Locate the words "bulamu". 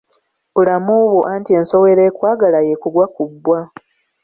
0.53-0.95